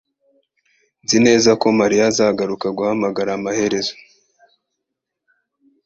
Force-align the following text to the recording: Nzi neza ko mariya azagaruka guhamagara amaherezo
Nzi 1.03 1.17
neza 1.27 1.49
ko 1.61 1.67
mariya 1.79 2.03
azagaruka 2.11 2.67
guhamagara 2.77 3.29
amaherezo 3.37 3.93